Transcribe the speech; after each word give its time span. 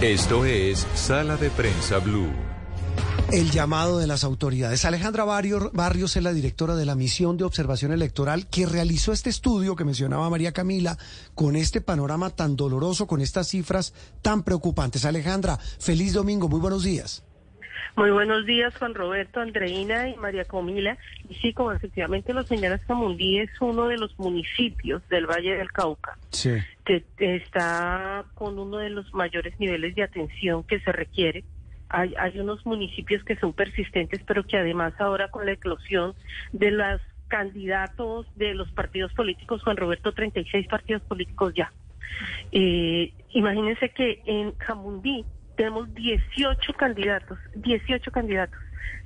Esto 0.00 0.44
es 0.44 0.86
Sala 0.94 1.36
de 1.36 1.50
Prensa 1.50 1.98
Blue. 1.98 2.30
El 3.32 3.50
llamado 3.50 3.98
de 3.98 4.06
las 4.06 4.22
autoridades. 4.22 4.84
Alejandra 4.84 5.24
Barrios 5.24 6.16
es 6.16 6.22
la 6.22 6.32
directora 6.32 6.76
de 6.76 6.86
la 6.86 6.94
misión 6.94 7.36
de 7.36 7.42
observación 7.42 7.90
electoral 7.90 8.46
que 8.48 8.64
realizó 8.64 9.10
este 9.10 9.28
estudio 9.28 9.74
que 9.74 9.84
mencionaba 9.84 10.30
María 10.30 10.52
Camila 10.52 10.96
con 11.34 11.56
este 11.56 11.80
panorama 11.80 12.30
tan 12.30 12.54
doloroso, 12.54 13.08
con 13.08 13.20
estas 13.20 13.48
cifras 13.48 13.92
tan 14.22 14.44
preocupantes. 14.44 15.04
Alejandra, 15.04 15.56
feliz 15.56 16.12
domingo, 16.12 16.48
muy 16.48 16.60
buenos 16.60 16.84
días. 16.84 17.24
Muy 17.96 18.12
buenos 18.12 18.46
días, 18.46 18.72
Juan 18.78 18.94
Roberto, 18.94 19.40
Andreina 19.40 20.08
y 20.08 20.14
María 20.14 20.44
Camila. 20.44 20.96
Y 21.28 21.34
sí, 21.34 21.52
como 21.52 21.72
efectivamente 21.72 22.32
lo 22.32 22.44
señala 22.44 22.78
Camundí, 22.78 23.40
es 23.40 23.50
uno 23.60 23.88
de 23.88 23.96
los 23.96 24.16
municipios 24.20 25.02
del 25.08 25.26
Valle 25.26 25.56
del 25.56 25.72
Cauca. 25.72 26.16
Que 26.88 27.04
está 27.18 28.24
con 28.34 28.58
uno 28.58 28.78
de 28.78 28.90
los 28.90 29.12
mayores 29.12 29.58
niveles 29.60 29.94
de 29.94 30.02
atención 30.02 30.64
que 30.64 30.80
se 30.80 30.90
requiere 30.90 31.44
hay, 31.90 32.14
hay 32.18 32.38
unos 32.38 32.64
municipios 32.66 33.24
que 33.24 33.36
son 33.36 33.52
persistentes, 33.52 34.20
pero 34.26 34.44
que 34.44 34.58
además 34.58 34.92
ahora 34.98 35.28
con 35.30 35.46
la 35.46 35.52
eclosión 35.52 36.14
de 36.52 36.70
los 36.70 37.00
candidatos 37.28 38.26
de 38.36 38.54
los 38.54 38.70
partidos 38.72 39.12
políticos, 39.12 39.62
Juan 39.62 39.76
Roberto, 39.76 40.12
36 40.12 40.66
partidos 40.66 41.02
políticos 41.02 41.52
ya. 41.54 41.72
Eh, 42.52 43.12
imagínense 43.30 43.90
que 43.90 44.22
en 44.26 44.56
Jamundí 44.58 45.24
tenemos 45.56 45.92
18 45.94 46.72
candidatos, 46.74 47.38
18 47.54 48.10
candidatos 48.10 48.58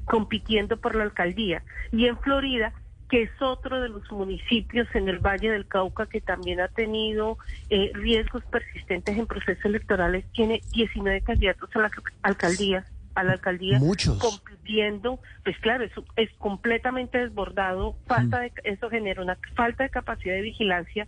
compitiendo 0.05 0.77
por 0.77 0.95
la 0.95 1.05
alcaldía. 1.05 1.63
Y 1.93 2.07
en 2.07 2.19
Florida 2.19 2.73
que 3.13 3.25
es 3.25 3.43
otro 3.43 3.79
de 3.79 3.91
los 3.91 4.11
municipios 4.11 4.89
en 4.95 5.07
el 5.07 5.19
Valle 5.19 5.51
del 5.51 5.67
Cauca 5.67 6.07
que 6.07 6.23
también 6.23 6.63
ha 6.63 6.69
tenido 6.69 7.37
eh, 7.69 7.91
riesgos 7.93 8.43
persistentes 8.45 9.19
en 9.19 9.27
procesos 9.27 9.63
electorales, 9.67 10.25
tiene 10.33 10.63
19 10.73 11.21
candidatos 11.21 11.69
a 11.77 11.81
la 11.81 11.91
alcaldía, 12.23 12.87
a 13.15 13.23
la 13.23 13.33
alcaldía 13.33 13.79
Muchos. 13.81 14.19
compitiendo, 14.19 15.21
pues 15.45 15.59
claro, 15.59 15.85
eso 15.85 16.03
es 16.17 16.31
completamente 16.39 17.19
desbordado, 17.19 17.97
falta 18.07 18.41
de, 18.41 18.53
eso 18.65 18.89
genera 18.89 19.21
una 19.21 19.37
falta 19.57 19.83
de 19.83 19.91
capacidad 19.91 20.35
de 20.35 20.41
vigilancia 20.41 21.07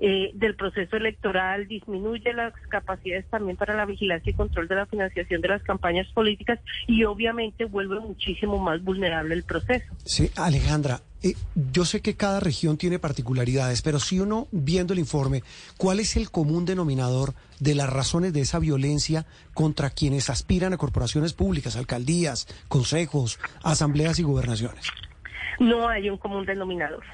eh, 0.00 0.32
del 0.34 0.56
proceso 0.56 0.96
electoral, 0.96 1.68
disminuye 1.68 2.32
las 2.32 2.52
capacidades 2.68 3.26
también 3.30 3.56
para 3.56 3.74
la 3.74 3.86
vigilancia 3.86 4.30
y 4.30 4.34
control 4.34 4.66
de 4.66 4.74
la 4.74 4.86
financiación 4.86 5.40
de 5.40 5.48
las 5.48 5.62
campañas 5.62 6.06
políticas 6.12 6.58
y 6.86 7.04
obviamente 7.04 7.64
vuelve 7.64 8.00
muchísimo 8.00 8.58
más 8.58 8.82
vulnerable 8.82 9.34
el 9.34 9.44
proceso. 9.44 9.84
Sí, 10.04 10.30
Alejandra, 10.36 11.00
eh, 11.22 11.34
yo 11.54 11.84
sé 11.84 12.02
que 12.02 12.16
cada 12.16 12.40
región 12.40 12.76
tiene 12.76 12.98
particularidades, 12.98 13.82
pero 13.82 13.98
si 13.98 14.20
uno, 14.20 14.48
viendo 14.50 14.92
el 14.92 14.98
informe, 14.98 15.42
¿cuál 15.78 16.00
es 16.00 16.16
el 16.16 16.30
común 16.30 16.64
denominador 16.64 17.32
de 17.60 17.74
las 17.74 17.88
razones 17.88 18.32
de 18.32 18.40
esa 18.40 18.58
violencia 18.58 19.24
contra 19.54 19.90
quienes 19.90 20.28
aspiran 20.28 20.72
a 20.72 20.76
corporaciones 20.76 21.32
públicas, 21.32 21.76
alcaldías, 21.76 22.46
consejos, 22.68 23.38
asambleas 23.62 24.18
y 24.18 24.22
gobernaciones? 24.22 24.86
No 25.60 25.88
hay 25.88 26.10
un 26.10 26.18
común 26.18 26.44
denominador, 26.44 27.04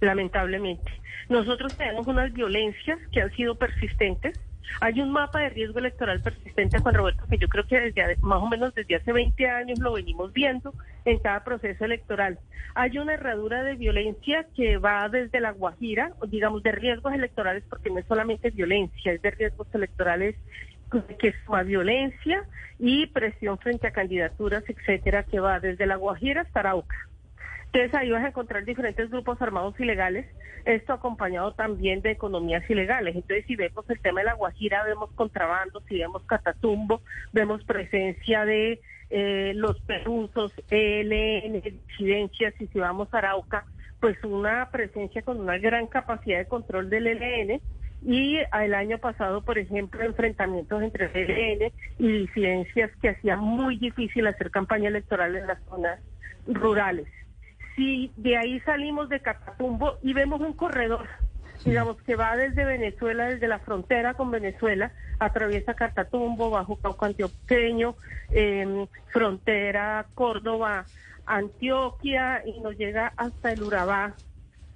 lamentablemente. 0.00 0.90
Nosotros 1.28 1.76
tenemos 1.76 2.06
unas 2.06 2.32
violencias 2.32 2.98
que 3.12 3.22
han 3.22 3.30
sido 3.32 3.54
persistentes. 3.54 4.38
Hay 4.80 5.00
un 5.00 5.10
mapa 5.10 5.40
de 5.40 5.48
riesgo 5.50 5.78
electoral 5.78 6.20
persistente, 6.22 6.78
Juan 6.78 6.94
Roberto, 6.94 7.24
que 7.28 7.38
yo 7.38 7.48
creo 7.48 7.66
que 7.66 7.80
desde 7.80 8.16
más 8.22 8.40
o 8.40 8.46
menos 8.48 8.74
desde 8.74 8.96
hace 8.96 9.12
20 9.12 9.48
años 9.48 9.78
lo 9.80 9.92
venimos 9.92 10.32
viendo 10.32 10.72
en 11.04 11.18
cada 11.18 11.42
proceso 11.42 11.84
electoral. 11.84 12.38
Hay 12.74 12.98
una 12.98 13.14
herradura 13.14 13.64
de 13.64 13.74
violencia 13.74 14.46
que 14.54 14.76
va 14.76 15.08
desde 15.08 15.40
la 15.40 15.52
Guajira, 15.52 16.12
digamos, 16.28 16.62
de 16.62 16.72
riesgos 16.72 17.12
electorales, 17.12 17.64
porque 17.68 17.90
no 17.90 17.98
es 17.98 18.06
solamente 18.06 18.50
violencia, 18.50 19.12
es 19.12 19.22
de 19.22 19.30
riesgos 19.32 19.66
electorales 19.74 20.36
que 21.18 21.28
es 21.28 21.66
violencia 21.66 22.44
y 22.78 23.06
presión 23.06 23.58
frente 23.58 23.86
a 23.86 23.92
candidaturas, 23.92 24.64
etcétera, 24.66 25.22
que 25.22 25.38
va 25.38 25.60
desde 25.60 25.86
la 25.86 25.96
Guajira 25.96 26.42
hasta 26.42 26.60
Arauca. 26.60 27.09
Entonces 27.72 27.94
ahí 27.94 28.10
vas 28.10 28.24
a 28.24 28.28
encontrar 28.28 28.64
diferentes 28.64 29.08
grupos 29.10 29.40
armados 29.40 29.78
ilegales, 29.78 30.26
esto 30.64 30.92
acompañado 30.92 31.52
también 31.52 32.02
de 32.02 32.10
economías 32.10 32.68
ilegales. 32.68 33.14
Entonces 33.14 33.44
si 33.46 33.54
vemos 33.54 33.88
el 33.88 34.00
tema 34.00 34.20
de 34.20 34.26
la 34.26 34.34
Guajira, 34.34 34.82
vemos 34.82 35.10
contrabando, 35.14 35.80
si 35.88 35.98
vemos 35.98 36.24
Catatumbo, 36.24 37.00
vemos 37.32 37.62
presencia 37.62 38.44
de 38.44 38.80
eh, 39.10 39.52
los 39.54 39.80
perusos, 39.82 40.52
ELN, 40.68 41.62
disidencias, 41.62 42.54
y 42.60 42.66
si 42.66 42.78
vamos 42.80 43.08
a 43.14 43.18
Arauca, 43.18 43.64
pues 44.00 44.16
una 44.24 44.68
presencia 44.72 45.22
con 45.22 45.38
una 45.38 45.56
gran 45.58 45.86
capacidad 45.86 46.38
de 46.38 46.46
control 46.46 46.90
del 46.90 47.06
ELN. 47.06 47.60
Y 48.02 48.38
el 48.38 48.74
año 48.74 48.98
pasado, 48.98 49.42
por 49.42 49.58
ejemplo, 49.58 50.02
enfrentamientos 50.02 50.82
entre 50.82 51.04
el 51.04 51.30
ELN 51.30 51.72
y 51.98 52.08
disidencias 52.20 52.90
que 53.00 53.10
hacían 53.10 53.38
muy 53.38 53.76
difícil 53.76 54.26
hacer 54.26 54.50
campaña 54.50 54.88
electoral 54.88 55.36
en 55.36 55.46
las 55.46 55.62
zonas 55.68 56.00
rurales 56.48 57.06
si 57.80 58.12
de 58.18 58.36
ahí 58.36 58.60
salimos 58.60 59.08
de 59.08 59.20
Catatumbo 59.20 59.96
y 60.02 60.12
vemos 60.12 60.38
un 60.42 60.52
corredor, 60.52 61.08
digamos 61.64 61.96
que 62.02 62.14
va 62.14 62.36
desde 62.36 62.66
Venezuela, 62.66 63.24
desde 63.24 63.48
la 63.48 63.58
frontera 63.58 64.12
con 64.12 64.30
Venezuela, 64.30 64.92
atraviesa 65.18 65.72
Catatumbo, 65.72 66.50
Bajo 66.50 66.76
Cauca 66.76 67.06
Antioqueño, 67.06 67.94
em, 68.32 68.86
frontera 69.06 70.04
Córdoba, 70.14 70.84
Antioquia 71.24 72.42
y 72.44 72.60
nos 72.60 72.76
llega 72.76 73.14
hasta 73.16 73.50
el 73.50 73.62
Urabá, 73.62 74.12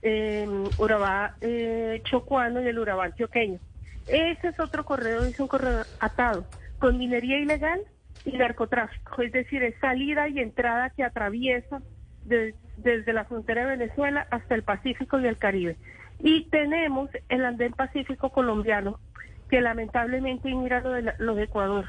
eh, 0.00 0.48
Urabá 0.78 1.34
eh, 1.42 2.00
Chocuano 2.04 2.62
y 2.62 2.69
el 2.69 2.78
Urabá 2.78 3.04
Antioqueño. 3.04 3.59
Ese 4.06 4.48
es 4.48 4.59
otro 4.60 4.86
corredor, 4.86 5.26
es 5.26 5.38
un 5.38 5.48
corredor 5.48 5.86
atado 6.00 6.47
con 6.78 6.97
minería 6.97 7.38
ilegal 7.38 7.82
y 8.25 8.32
narcotráfico, 8.32 9.21
es 9.21 9.32
decir, 9.32 9.62
es 9.62 9.78
salida 9.78 10.26
y 10.28 10.38
entrada 10.38 10.88
que 10.88 11.04
atraviesa 11.04 11.82
desde 12.24 13.12
la 13.12 13.24
frontera 13.24 13.62
de 13.62 13.76
Venezuela 13.76 14.26
hasta 14.30 14.54
el 14.54 14.62
Pacífico 14.62 15.20
y 15.20 15.26
el 15.26 15.36
Caribe. 15.36 15.76
Y 16.20 16.44
tenemos 16.44 17.10
el 17.28 17.44
andén 17.44 17.72
pacífico 17.72 18.30
colombiano, 18.30 18.98
que 19.50 19.60
lamentablemente, 19.60 20.54
mira 20.54 20.80
lo 20.80 20.90
de, 20.90 21.12
lo 21.18 21.34
de 21.34 21.44
Ecuador, 21.44 21.86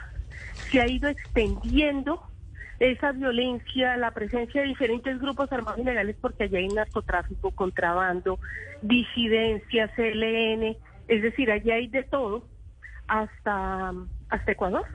se 0.70 0.82
ha 0.82 0.88
ido 0.88 1.10
extendiendo 1.10 2.22
esa 2.80 3.14
violencia, 3.14 3.96
la 3.96 4.12
presencia 4.12 4.62
de 4.62 4.68
diferentes 4.68 5.20
grupos 5.20 5.52
armados 5.52 5.80
ilegales, 5.80 6.18
porque 6.20 6.44
allá 6.44 6.60
hay 6.60 6.68
narcotráfico, 6.68 7.52
contrabando, 7.52 8.40
disidencia, 8.82 9.88
CLN, 9.96 10.76
es 11.08 11.22
decir, 11.22 11.52
allá 11.52 11.76
hay 11.76 11.88
de 11.88 12.04
todo, 12.04 12.46
hasta, 13.08 13.94
hasta 14.30 14.52
Ecuador 14.52 14.86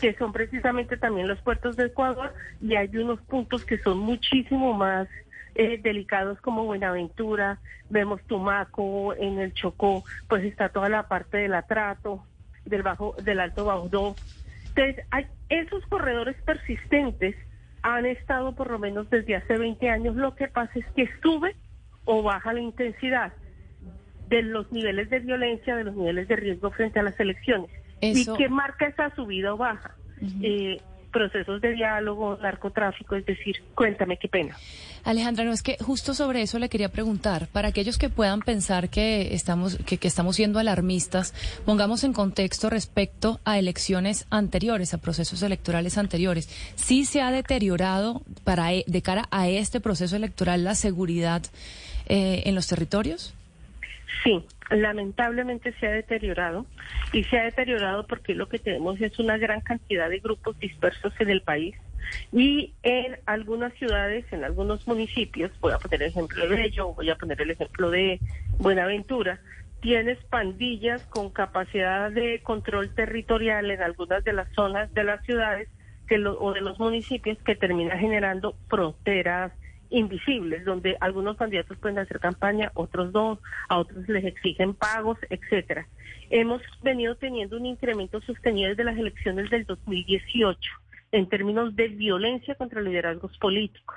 que 0.00 0.14
son 0.14 0.32
precisamente 0.32 0.96
también 0.96 1.28
los 1.28 1.40
puertos 1.40 1.76
de 1.76 1.86
Ecuador, 1.86 2.32
y 2.60 2.76
hay 2.76 2.94
unos 2.96 3.20
puntos 3.22 3.64
que 3.64 3.78
son 3.78 3.98
muchísimo 3.98 4.72
más 4.74 5.08
eh, 5.54 5.80
delicados 5.82 6.40
como 6.40 6.64
Buenaventura, 6.64 7.58
vemos 7.90 8.22
Tumaco, 8.22 9.14
en 9.14 9.38
el 9.38 9.52
Chocó, 9.54 10.04
pues 10.28 10.44
está 10.44 10.68
toda 10.68 10.88
la 10.88 11.08
parte 11.08 11.38
del 11.38 11.54
atrato, 11.54 12.24
del 12.64 12.82
bajo, 12.82 13.16
del 13.22 13.40
Alto 13.40 13.64
Baudó. 13.64 14.14
Entonces, 14.68 15.04
hay, 15.10 15.26
esos 15.48 15.84
corredores 15.86 16.36
persistentes 16.42 17.34
han 17.82 18.06
estado 18.06 18.54
por 18.54 18.70
lo 18.70 18.78
menos 18.78 19.08
desde 19.10 19.36
hace 19.36 19.58
20 19.58 19.88
años. 19.90 20.16
Lo 20.16 20.34
que 20.34 20.48
pasa 20.48 20.72
es 20.74 20.86
que 20.94 21.08
sube 21.22 21.56
o 22.04 22.22
baja 22.22 22.52
la 22.52 22.60
intensidad 22.60 23.32
de 24.28 24.42
los 24.42 24.70
niveles 24.70 25.10
de 25.10 25.20
violencia, 25.20 25.74
de 25.74 25.84
los 25.84 25.96
niveles 25.96 26.28
de 26.28 26.36
riesgo 26.36 26.70
frente 26.70 27.00
a 27.00 27.02
las 27.02 27.18
elecciones. 27.18 27.70
¿Y 28.00 28.26
qué 28.36 28.48
marca 28.48 28.86
esa 28.86 29.14
subida 29.14 29.54
o 29.54 29.56
baja? 29.56 29.94
eh, 30.42 30.80
procesos 31.12 31.60
de 31.60 31.72
diálogo, 31.72 32.36
narcotráfico, 32.36 33.16
es 33.16 33.24
decir, 33.24 33.56
cuéntame 33.74 34.18
qué 34.18 34.28
pena. 34.28 34.56
Alejandra, 35.04 35.44
no 35.44 35.52
es 35.52 35.62
que 35.62 35.76
justo 35.80 36.12
sobre 36.12 36.42
eso 36.42 36.58
le 36.58 36.68
quería 36.68 36.90
preguntar, 36.90 37.48
para 37.48 37.68
aquellos 37.68 37.96
que 37.96 38.10
puedan 38.10 38.40
pensar 38.40 38.90
que 38.90 39.34
estamos, 39.34 39.78
que, 39.86 39.96
que 39.96 40.08
estamos 40.08 40.36
siendo 40.36 40.58
alarmistas, 40.58 41.32
pongamos 41.64 42.04
en 42.04 42.12
contexto 42.12 42.68
respecto 42.68 43.40
a 43.44 43.58
elecciones 43.58 44.26
anteriores, 44.28 44.92
a 44.92 44.98
procesos 44.98 45.42
electorales 45.42 45.96
anteriores. 45.96 46.48
¿Sí 46.76 47.04
se 47.04 47.22
ha 47.22 47.30
deteriorado 47.30 48.22
para, 48.44 48.74
e, 48.74 48.84
de 48.86 49.02
cara 49.02 49.28
a 49.30 49.48
este 49.48 49.80
proceso 49.80 50.14
electoral 50.14 50.62
la 50.64 50.74
seguridad 50.74 51.42
eh, 52.06 52.42
en 52.44 52.54
los 52.54 52.66
territorios? 52.66 53.34
Sí, 54.22 54.44
lamentablemente 54.70 55.72
se 55.78 55.86
ha 55.86 55.92
deteriorado 55.92 56.66
y 57.12 57.24
se 57.24 57.38
ha 57.38 57.44
deteriorado 57.44 58.06
porque 58.06 58.34
lo 58.34 58.48
que 58.48 58.58
tenemos 58.58 59.00
es 59.00 59.18
una 59.18 59.36
gran 59.38 59.60
cantidad 59.60 60.08
de 60.08 60.18
grupos 60.18 60.58
dispersos 60.58 61.12
en 61.20 61.30
el 61.30 61.42
país 61.42 61.76
y 62.32 62.72
en 62.82 63.18
algunas 63.26 63.72
ciudades, 63.74 64.24
en 64.32 64.44
algunos 64.44 64.86
municipios, 64.86 65.50
voy 65.60 65.72
a 65.72 65.78
poner 65.78 66.02
el 66.02 66.08
ejemplo 66.08 66.48
de 66.48 66.64
ello, 66.64 66.94
voy 66.94 67.10
a 67.10 67.16
poner 67.16 67.40
el 67.42 67.50
ejemplo 67.50 67.90
de 67.90 68.20
Buenaventura, 68.58 69.40
tienes 69.80 70.18
pandillas 70.24 71.02
con 71.06 71.30
capacidad 71.30 72.10
de 72.10 72.40
control 72.42 72.94
territorial 72.94 73.70
en 73.70 73.82
algunas 73.82 74.24
de 74.24 74.32
las 74.32 74.50
zonas 74.54 74.92
de 74.94 75.04
las 75.04 75.24
ciudades 75.24 75.68
que 76.08 76.16
o 76.26 76.52
de 76.54 76.62
los 76.62 76.78
municipios 76.78 77.38
que 77.44 77.54
termina 77.54 77.98
generando 77.98 78.56
fronteras 78.68 79.52
invisibles, 79.90 80.64
donde 80.64 80.96
algunos 81.00 81.36
candidatos 81.36 81.78
pueden 81.78 81.98
hacer 81.98 82.20
campaña, 82.20 82.70
otros 82.74 83.12
no, 83.12 83.40
a 83.68 83.78
otros 83.78 84.08
les 84.08 84.24
exigen 84.24 84.74
pagos, 84.74 85.18
etcétera. 85.30 85.86
Hemos 86.30 86.62
venido 86.82 87.14
teniendo 87.16 87.56
un 87.56 87.66
incremento 87.66 88.20
sostenido 88.20 88.70
desde 88.70 88.84
las 88.84 88.98
elecciones 88.98 89.50
del 89.50 89.64
2018 89.64 90.60
en 91.12 91.28
términos 91.28 91.74
de 91.74 91.88
violencia 91.88 92.54
contra 92.54 92.82
liderazgos 92.82 93.36
políticos. 93.38 93.96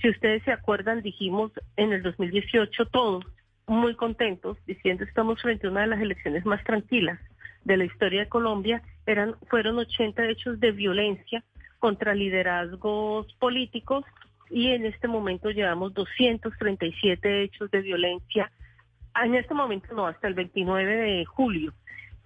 Si 0.00 0.08
ustedes 0.08 0.42
se 0.44 0.52
acuerdan, 0.52 1.02
dijimos 1.02 1.52
en 1.76 1.92
el 1.92 2.02
2018 2.02 2.86
todos 2.86 3.24
muy 3.66 3.94
contentos 3.94 4.56
diciendo 4.66 5.04
estamos 5.04 5.40
frente 5.42 5.66
a 5.66 5.70
una 5.70 5.82
de 5.82 5.88
las 5.88 6.00
elecciones 6.00 6.44
más 6.46 6.62
tranquilas 6.64 7.18
de 7.64 7.76
la 7.76 7.84
historia 7.84 8.20
de 8.20 8.28
Colombia. 8.28 8.82
Eran 9.06 9.36
fueron 9.48 9.78
80 9.78 10.28
hechos 10.28 10.60
de 10.60 10.72
violencia 10.72 11.44
contra 11.78 12.14
liderazgos 12.14 13.32
políticos 13.34 14.04
y 14.50 14.68
en 14.68 14.86
este 14.86 15.08
momento 15.08 15.50
llevamos 15.50 15.94
237 15.94 17.42
hechos 17.42 17.70
de 17.70 17.80
violencia. 17.80 18.50
En 19.22 19.34
este 19.34 19.54
momento 19.54 19.94
no, 19.94 20.06
hasta 20.06 20.28
el 20.28 20.34
29 20.34 20.96
de 20.96 21.24
julio. 21.24 21.72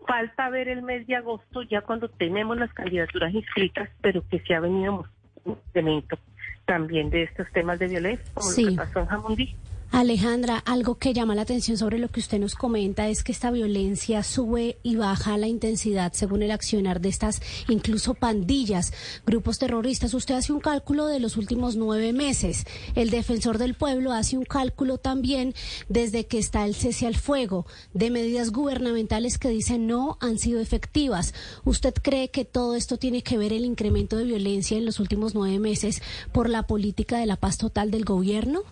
Falta 0.06 0.50
ver 0.50 0.69
el 0.69 0.82
mes 0.82 1.06
de 1.06 1.16
agosto 1.16 1.62
ya 1.62 1.80
cuando 1.82 2.08
tenemos 2.08 2.56
las 2.56 2.72
candidaturas 2.72 3.32
inscritas, 3.32 3.88
pero 4.00 4.22
que 4.28 4.40
se 4.40 4.54
ha 4.54 4.60
venido 4.60 5.06
un 5.44 5.52
incremento 5.52 6.19
también 6.64 7.10
de 7.10 7.24
estos 7.24 7.50
temas 7.52 7.78
de 7.78 7.88
violencia, 7.88 8.24
como 8.34 8.50
lo 8.50 8.56
que 8.56 8.76
pasó 8.76 9.00
en 9.00 9.06
Jamundí. 9.06 9.56
Alejandra, 9.93 10.56
algo 10.56 10.94
que 10.94 11.12
llama 11.12 11.35
la 11.35 11.43
atención 11.43 11.77
sobre 11.77 11.99
lo 11.99 12.09
que 12.09 12.21
usted 12.21 12.39
nos 12.39 12.55
comenta 12.55 13.11
es 13.11 13.23
que 13.23 13.31
esta 13.31 13.50
violencia 13.50 14.23
sube 14.23 14.79
y 14.83 14.97
baja 14.97 15.37
la 15.37 15.49
intensidad 15.49 16.15
según 16.15 16.43
el 16.43 16.50
accionar 16.50 17.03
de 17.03 17.11
estas 17.11 17.43
incluso 17.69 18.15
pandillas, 18.15 18.94
grupos 19.27 19.59
terroristas. 19.59 20.15
Usted 20.15 20.35
hace 20.35 20.55
un 20.55 20.61
cálculo 20.61 21.06
de 21.09 21.21
los 21.21 21.37
últimos 21.37 21.77
nueve 21.77 22.15
meses. 22.15 22.65
El 22.94 23.11
defensor 23.11 23.59
del 23.59 23.75
pueblo 23.75 24.12
hace 24.12 24.39
un 24.39 24.47
cálculo 24.47 24.97
también 24.97 25.55
desde 25.91 26.27
que 26.27 26.39
está 26.39 26.65
el 26.65 26.75
cese 26.75 27.06
al 27.06 27.17
fuego 27.17 27.67
de 27.93 28.11
medidas 28.11 28.50
gubernamentales 28.50 29.37
que 29.37 29.50
dicen 29.50 29.87
no 29.87 30.17
han 30.21 30.39
sido 30.39 30.61
efectivas. 30.61 31.35
¿Usted 31.65 31.93
cree 32.00 32.31
que 32.31 32.47
todo 32.47 32.77
esto 32.77 32.97
tiene 32.97 33.23
que 33.23 33.37
ver 33.37 33.53
el 33.53 33.67
incremento 33.67 34.17
de 34.17 34.25
violencia 34.25 34.79
en 34.79 34.87
los 34.87 35.00
últimos 35.00 35.35
nueve 35.35 35.59
meses 35.59 36.00
por 36.33 36.49
la 36.49 36.67
política 36.67 37.19
de 37.19 37.27
la 37.27 37.37
paz 37.37 37.59
total 37.59 37.91
del 37.91 38.06
gobierno? 38.06 38.62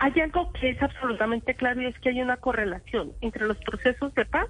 Hay 0.00 0.20
algo 0.20 0.52
que 0.52 0.70
es 0.70 0.82
absolutamente 0.82 1.54
claro 1.54 1.82
y 1.82 1.86
es 1.86 1.98
que 1.98 2.10
hay 2.10 2.20
una 2.20 2.36
correlación 2.36 3.12
entre 3.20 3.46
los 3.46 3.58
procesos 3.58 4.14
de 4.14 4.24
paz 4.24 4.48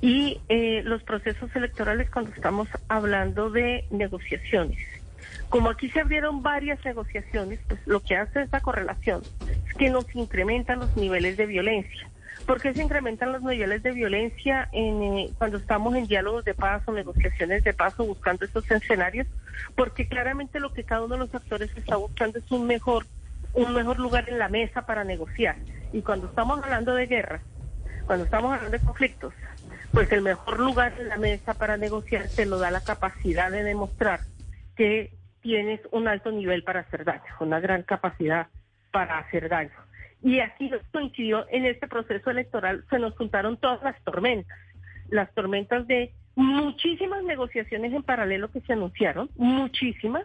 y 0.00 0.40
eh, 0.48 0.82
los 0.84 1.02
procesos 1.04 1.54
electorales 1.54 2.10
cuando 2.10 2.32
estamos 2.32 2.68
hablando 2.88 3.50
de 3.50 3.86
negociaciones. 3.90 4.78
Como 5.48 5.70
aquí 5.70 5.88
se 5.90 6.00
abrieron 6.00 6.42
varias 6.42 6.84
negociaciones, 6.84 7.60
pues 7.68 7.80
lo 7.86 8.00
que 8.00 8.16
hace 8.16 8.42
esta 8.42 8.60
correlación 8.60 9.22
es 9.66 9.74
que 9.74 9.90
nos 9.90 10.12
incrementan 10.14 10.80
los 10.80 10.96
niveles 10.96 11.36
de 11.36 11.46
violencia. 11.46 12.08
¿Por 12.46 12.60
qué 12.60 12.74
se 12.74 12.82
incrementan 12.82 13.32
los 13.32 13.42
niveles 13.42 13.82
de 13.82 13.92
violencia 13.92 14.68
en, 14.72 15.02
eh, 15.02 15.30
cuando 15.38 15.56
estamos 15.56 15.94
en 15.96 16.06
diálogos 16.06 16.44
de 16.44 16.54
paz 16.54 16.82
o 16.86 16.92
negociaciones 16.92 17.64
de 17.64 17.72
paz 17.72 17.98
o 17.98 18.04
buscando 18.04 18.44
estos 18.44 18.70
escenarios? 18.70 19.26
Porque 19.74 20.06
claramente 20.06 20.60
lo 20.60 20.72
que 20.72 20.84
cada 20.84 21.04
uno 21.04 21.14
de 21.14 21.20
los 21.20 21.34
actores 21.34 21.70
está 21.76 21.96
buscando 21.96 22.38
es 22.38 22.50
un 22.52 22.66
mejor 22.66 23.06
un 23.54 23.74
mejor 23.74 23.98
lugar 23.98 24.28
en 24.28 24.38
la 24.38 24.48
mesa 24.48 24.86
para 24.86 25.04
negociar. 25.04 25.56
Y 25.92 26.02
cuando 26.02 26.28
estamos 26.28 26.62
hablando 26.62 26.94
de 26.94 27.06
guerra, 27.06 27.40
cuando 28.06 28.24
estamos 28.24 28.52
hablando 28.52 28.78
de 28.78 28.84
conflictos, 28.84 29.34
pues 29.92 30.10
el 30.12 30.22
mejor 30.22 30.60
lugar 30.60 30.92
en 30.98 31.08
la 31.08 31.16
mesa 31.16 31.54
para 31.54 31.76
negociar 31.76 32.26
te 32.34 32.46
lo 32.46 32.58
da 32.58 32.70
la 32.70 32.82
capacidad 32.82 33.50
de 33.50 33.62
demostrar 33.62 34.20
que 34.76 35.12
tienes 35.40 35.80
un 35.90 36.08
alto 36.08 36.30
nivel 36.30 36.64
para 36.64 36.80
hacer 36.80 37.04
daño, 37.04 37.22
una 37.40 37.60
gran 37.60 37.82
capacidad 37.82 38.48
para 38.90 39.18
hacer 39.18 39.48
daño. 39.48 39.70
Y 40.22 40.40
aquí 40.40 40.70
coincidió 40.92 41.46
en 41.50 41.66
este 41.66 41.86
proceso 41.86 42.30
electoral, 42.30 42.84
se 42.90 42.98
nos 42.98 43.16
juntaron 43.16 43.56
todas 43.56 43.82
las 43.82 44.02
tormentas, 44.02 44.58
las 45.08 45.32
tormentas 45.34 45.86
de 45.86 46.12
muchísimas 46.34 47.22
negociaciones 47.24 47.92
en 47.92 48.02
paralelo 48.02 48.50
que 48.50 48.60
se 48.60 48.72
anunciaron, 48.72 49.30
muchísimas, 49.36 50.24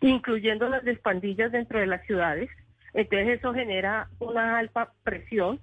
incluyendo 0.00 0.68
las 0.68 0.84
despandillas 0.84 1.52
dentro 1.52 1.78
de 1.78 1.86
las 1.86 2.04
ciudades. 2.06 2.50
Entonces 2.94 3.38
eso 3.38 3.52
genera 3.52 4.08
una 4.18 4.58
alta 4.58 4.92
presión. 5.04 5.60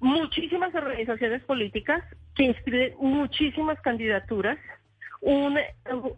Muchísimas 0.00 0.74
organizaciones 0.74 1.42
políticas 1.44 2.02
que 2.34 2.44
inscriben 2.44 2.94
muchísimas 2.98 3.80
candidaturas, 3.82 4.58
una, 5.20 5.60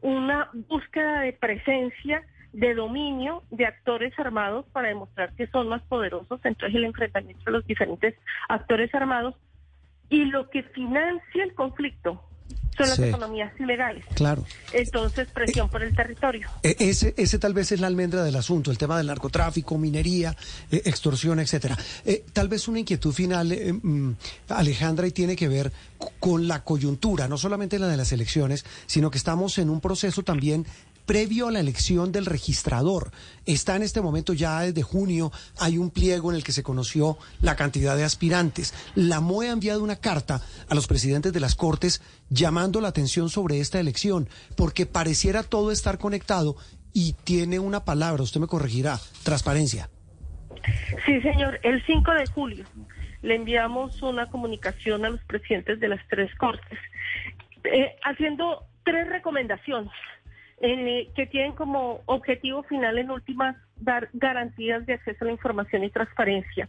una 0.02 0.50
búsqueda 0.68 1.22
de 1.22 1.32
presencia, 1.32 2.22
de 2.52 2.74
dominio 2.74 3.42
de 3.50 3.66
actores 3.66 4.16
armados 4.18 4.66
para 4.72 4.88
demostrar 4.88 5.34
que 5.34 5.46
son 5.48 5.68
más 5.68 5.82
poderosos, 5.82 6.38
entonces 6.44 6.76
el 6.76 6.84
enfrentamiento 6.84 7.42
de 7.46 7.52
los 7.52 7.66
diferentes 7.66 8.14
actores 8.48 8.94
armados 8.94 9.34
y 10.10 10.26
lo 10.26 10.50
que 10.50 10.62
financia 10.62 11.44
el 11.44 11.54
conflicto 11.54 12.22
son 12.76 12.88
las 12.88 12.98
economías 12.98 13.52
ilegales. 13.58 14.04
Claro. 14.14 14.44
Entonces, 14.72 15.28
presión 15.28 15.68
por 15.68 15.82
el 15.82 15.94
territorio. 15.94 16.48
E, 16.62 16.76
ese, 16.78 17.14
ese 17.16 17.38
tal 17.38 17.54
vez 17.54 17.72
es 17.72 17.80
la 17.80 17.86
almendra 17.86 18.22
del 18.22 18.36
asunto, 18.36 18.70
el 18.70 18.78
tema 18.78 18.96
del 18.96 19.06
narcotráfico, 19.06 19.78
minería, 19.78 20.36
eh, 20.70 20.82
extorsión, 20.84 21.40
etcétera. 21.40 21.76
Eh, 22.04 22.24
tal 22.32 22.48
vez 22.48 22.68
una 22.68 22.80
inquietud 22.80 23.12
final, 23.12 23.52
eh, 23.52 23.72
mm, 23.72 24.14
Alejandra, 24.48 25.06
y 25.06 25.12
tiene 25.12 25.36
que 25.36 25.48
ver 25.48 25.72
con 26.18 26.48
la 26.48 26.64
coyuntura, 26.64 27.28
no 27.28 27.38
solamente 27.38 27.78
la 27.78 27.88
de 27.88 27.96
las 27.96 28.12
elecciones, 28.12 28.64
sino 28.86 29.10
que 29.10 29.18
estamos 29.18 29.58
en 29.58 29.70
un 29.70 29.80
proceso 29.80 30.22
también 30.22 30.66
previo 31.06 31.48
a 31.48 31.50
la 31.50 31.60
elección 31.60 32.12
del 32.12 32.26
registrador. 32.26 33.10
Está 33.46 33.76
en 33.76 33.82
este 33.82 34.00
momento 34.00 34.32
ya 34.32 34.60
desde 34.60 34.82
junio, 34.82 35.32
hay 35.58 35.78
un 35.78 35.90
pliego 35.90 36.30
en 36.30 36.36
el 36.36 36.44
que 36.44 36.52
se 36.52 36.62
conoció 36.62 37.18
la 37.40 37.56
cantidad 37.56 37.96
de 37.96 38.04
aspirantes. 38.04 38.74
La 38.94 39.20
MOE 39.20 39.48
ha 39.48 39.52
enviado 39.52 39.82
una 39.82 39.96
carta 39.96 40.40
a 40.68 40.74
los 40.74 40.86
presidentes 40.86 41.32
de 41.32 41.40
las 41.40 41.54
Cortes 41.54 42.02
llamando 42.30 42.80
la 42.80 42.88
atención 42.88 43.28
sobre 43.28 43.60
esta 43.60 43.80
elección, 43.80 44.28
porque 44.56 44.86
pareciera 44.86 45.42
todo 45.42 45.70
estar 45.70 45.98
conectado 45.98 46.56
y 46.92 47.14
tiene 47.24 47.58
una 47.58 47.84
palabra, 47.84 48.22
usted 48.22 48.40
me 48.40 48.46
corregirá, 48.46 48.98
transparencia. 49.24 49.88
Sí, 51.06 51.20
señor, 51.22 51.58
el 51.62 51.84
5 51.84 52.12
de 52.12 52.26
julio 52.26 52.64
le 53.22 53.36
enviamos 53.36 54.02
una 54.02 54.26
comunicación 54.26 55.04
a 55.04 55.10
los 55.10 55.20
presidentes 55.24 55.80
de 55.80 55.88
las 55.88 56.00
tres 56.08 56.34
Cortes, 56.36 56.78
eh, 57.64 57.96
haciendo 58.04 58.64
tres 58.84 59.08
recomendaciones 59.08 59.92
eh, 60.62 61.10
que 61.16 61.26
tienen 61.26 61.52
como 61.52 62.02
objetivo 62.06 62.62
final 62.62 62.96
en 62.96 63.10
últimas 63.10 63.56
dar 63.76 64.08
garantías 64.12 64.86
de 64.86 64.94
acceso 64.94 65.24
a 65.24 65.26
la 65.26 65.32
información 65.32 65.82
y 65.82 65.90
transparencia. 65.90 66.68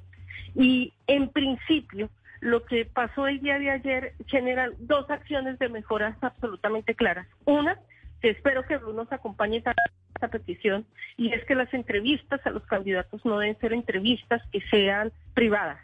Y 0.55 0.93
en 1.07 1.29
principio, 1.29 2.09
lo 2.39 2.65
que 2.65 2.85
pasó 2.85 3.27
el 3.27 3.39
día 3.39 3.59
de 3.59 3.69
ayer 3.69 4.13
genera 4.27 4.69
dos 4.79 5.09
acciones 5.09 5.59
de 5.59 5.69
mejoras 5.69 6.17
absolutamente 6.21 6.95
claras. 6.95 7.27
Una, 7.45 7.79
que 8.19 8.31
espero 8.31 8.63
que 8.63 8.77
Bruno 8.77 9.03
nos 9.03 9.13
acompañe 9.13 9.61
a 9.65 9.73
esta 10.15 10.27
petición, 10.27 10.85
y 11.15 11.31
es 11.31 11.45
que 11.45 11.53
las 11.53 11.73
entrevistas 11.73 12.45
a 12.45 12.49
los 12.49 12.63
candidatos 12.63 13.23
no 13.25 13.37
deben 13.37 13.59
ser 13.59 13.73
entrevistas 13.73 14.41
que 14.51 14.61
sean 14.71 15.11
privadas 15.33 15.79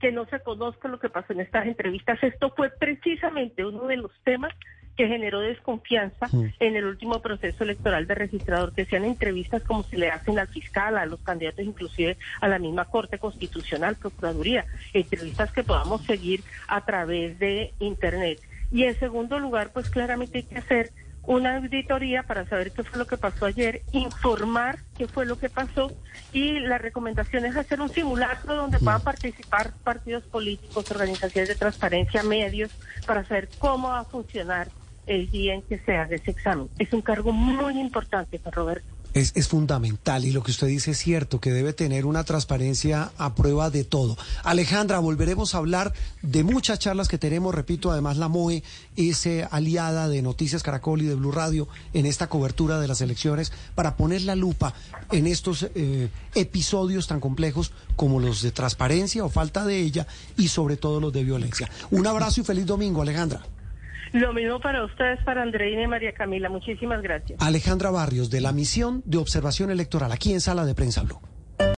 que 0.00 0.12
no 0.12 0.24
se 0.26 0.40
conozca 0.40 0.88
lo 0.88 0.98
que 0.98 1.10
pasó 1.10 1.34
en 1.34 1.40
estas 1.40 1.66
entrevistas. 1.66 2.18
Esto 2.22 2.50
fue 2.56 2.70
precisamente 2.70 3.66
uno 3.66 3.86
de 3.86 3.98
los 3.98 4.10
temas 4.24 4.54
que 4.96 5.08
generó 5.08 5.40
desconfianza 5.40 6.28
en 6.32 6.76
el 6.76 6.84
último 6.84 7.20
proceso 7.20 7.64
electoral 7.64 8.06
de 8.06 8.14
registrador, 8.14 8.74
que 8.74 8.84
sean 8.84 9.04
entrevistas 9.04 9.62
como 9.62 9.82
se 9.84 9.96
le 9.96 10.10
hacen 10.10 10.38
al 10.38 10.48
fiscal, 10.48 10.98
a 10.98 11.06
los 11.06 11.20
candidatos, 11.20 11.64
inclusive 11.64 12.16
a 12.40 12.48
la 12.48 12.58
misma 12.58 12.84
Corte 12.84 13.18
Constitucional, 13.18 13.96
Procuraduría, 13.96 14.66
entrevistas 14.92 15.52
que 15.52 15.64
podamos 15.64 16.04
seguir 16.04 16.42
a 16.68 16.84
través 16.84 17.38
de 17.38 17.72
Internet. 17.78 18.40
Y 18.72 18.84
en 18.84 18.98
segundo 18.98 19.38
lugar, 19.38 19.70
pues 19.72 19.90
claramente 19.90 20.38
hay 20.38 20.44
que 20.44 20.58
hacer 20.58 20.92
una 21.24 21.56
auditoría 21.56 22.22
para 22.22 22.46
saber 22.46 22.72
qué 22.72 22.82
fue 22.82 22.98
lo 22.98 23.06
que 23.06 23.16
pasó 23.16 23.46
ayer, 23.46 23.82
informar 23.92 24.78
qué 24.96 25.06
fue 25.06 25.26
lo 25.26 25.38
que 25.38 25.48
pasó 25.48 25.92
y 26.32 26.58
la 26.60 26.78
recomendación 26.78 27.44
es 27.44 27.56
hacer 27.56 27.80
un 27.80 27.88
simulacro 27.88 28.56
donde 28.56 28.78
puedan 28.78 29.02
participar 29.02 29.72
partidos 29.84 30.24
políticos, 30.24 30.90
organizaciones 30.90 31.48
de 31.48 31.54
transparencia, 31.54 32.22
medios, 32.22 32.70
para 33.06 33.24
saber 33.24 33.48
cómo 33.58 33.88
va 33.88 34.00
a 34.00 34.04
funcionar 34.04 34.68
el 35.10 35.28
día 35.28 35.54
en 35.54 35.62
que 35.62 35.78
se 35.80 35.96
haga 35.96 36.14
ese 36.14 36.30
examen. 36.30 36.68
Es 36.78 36.92
un 36.92 37.02
cargo 37.02 37.32
muy 37.32 37.78
importante 37.78 38.38
para 38.38 38.54
Roberto. 38.54 38.86
Es, 39.12 39.32
es, 39.34 39.48
fundamental 39.48 40.24
y 40.24 40.30
lo 40.30 40.44
que 40.44 40.52
usted 40.52 40.68
dice 40.68 40.92
es 40.92 40.98
cierto, 40.98 41.40
que 41.40 41.50
debe 41.50 41.72
tener 41.72 42.06
una 42.06 42.22
transparencia 42.22 43.10
a 43.18 43.34
prueba 43.34 43.68
de 43.68 43.82
todo. 43.82 44.16
Alejandra, 44.44 45.00
volveremos 45.00 45.52
a 45.52 45.58
hablar 45.58 45.92
de 46.22 46.44
muchas 46.44 46.78
charlas 46.78 47.08
que 47.08 47.18
tenemos, 47.18 47.52
repito, 47.52 47.90
además 47.90 48.18
la 48.18 48.28
MOE 48.28 48.62
es 48.94 49.26
eh, 49.26 49.48
aliada 49.50 50.08
de 50.08 50.22
Noticias 50.22 50.62
Caracol 50.62 51.02
y 51.02 51.06
de 51.06 51.16
Blue 51.16 51.32
Radio 51.32 51.66
en 51.92 52.06
esta 52.06 52.28
cobertura 52.28 52.78
de 52.78 52.86
las 52.86 53.00
elecciones 53.00 53.52
para 53.74 53.96
poner 53.96 54.22
la 54.22 54.36
lupa 54.36 54.74
en 55.10 55.26
estos 55.26 55.68
eh, 55.74 56.08
episodios 56.36 57.08
tan 57.08 57.18
complejos 57.18 57.72
como 57.96 58.20
los 58.20 58.42
de 58.42 58.52
transparencia 58.52 59.24
o 59.24 59.28
falta 59.28 59.64
de 59.64 59.80
ella 59.80 60.06
y 60.36 60.46
sobre 60.46 60.76
todo 60.76 61.00
los 61.00 61.12
de 61.12 61.24
violencia. 61.24 61.68
Un 61.90 62.06
abrazo 62.06 62.42
y 62.42 62.44
feliz 62.44 62.64
domingo, 62.64 63.02
Alejandra. 63.02 63.42
Lo 64.12 64.32
mismo 64.32 64.60
para 64.60 64.84
ustedes, 64.84 65.22
para 65.24 65.42
Andreina 65.42 65.82
y 65.82 65.86
María 65.86 66.12
Camila. 66.12 66.48
Muchísimas 66.48 67.02
gracias. 67.02 67.40
Alejandra 67.40 67.90
Barrios, 67.90 68.30
de 68.30 68.40
la 68.40 68.52
misión 68.52 69.02
de 69.04 69.18
observación 69.18 69.70
electoral, 69.70 70.10
aquí 70.12 70.32
en 70.32 70.40
Sala 70.40 70.64
de 70.64 70.74
Prensa 70.74 71.02
Blue. 71.02 71.20